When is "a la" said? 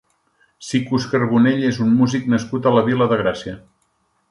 2.71-2.85